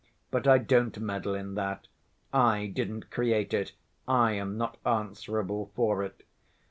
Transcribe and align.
But 0.31 0.47
I 0.47 0.57
don't 0.57 0.99
meddle 0.99 1.35
in 1.35 1.53
that, 1.53 1.87
I 2.33 2.65
didn't 2.73 3.11
create 3.11 3.53
it, 3.53 3.73
I 4.07 4.31
am 4.31 4.57
not 4.57 4.77
answerable 4.83 5.69
for 5.75 6.01
it. 6.03 6.23